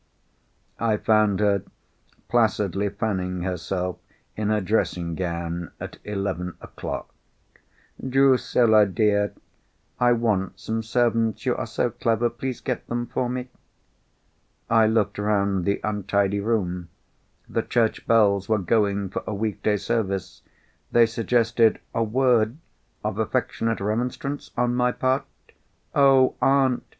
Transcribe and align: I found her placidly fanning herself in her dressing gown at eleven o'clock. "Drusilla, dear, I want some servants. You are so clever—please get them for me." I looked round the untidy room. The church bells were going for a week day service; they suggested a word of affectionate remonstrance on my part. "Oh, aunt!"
I 0.79 0.97
found 0.97 1.41
her 1.41 1.61
placidly 2.27 2.89
fanning 2.89 3.41
herself 3.43 3.99
in 4.35 4.49
her 4.49 4.59
dressing 4.59 5.13
gown 5.13 5.69
at 5.79 5.99
eleven 6.03 6.55
o'clock. 6.59 7.13
"Drusilla, 8.03 8.87
dear, 8.87 9.33
I 9.99 10.13
want 10.13 10.59
some 10.59 10.81
servants. 10.81 11.45
You 11.45 11.55
are 11.55 11.67
so 11.67 11.91
clever—please 11.91 12.61
get 12.61 12.87
them 12.87 13.05
for 13.05 13.29
me." 13.29 13.49
I 14.71 14.87
looked 14.87 15.19
round 15.19 15.65
the 15.65 15.79
untidy 15.83 16.39
room. 16.39 16.89
The 17.47 17.61
church 17.61 18.07
bells 18.07 18.49
were 18.49 18.57
going 18.57 19.09
for 19.09 19.23
a 19.27 19.35
week 19.35 19.61
day 19.61 19.77
service; 19.77 20.41
they 20.91 21.05
suggested 21.05 21.79
a 21.93 22.03
word 22.03 22.57
of 23.03 23.19
affectionate 23.19 23.79
remonstrance 23.79 24.49
on 24.57 24.73
my 24.73 24.93
part. 24.93 25.25
"Oh, 25.93 26.37
aunt!" 26.41 26.81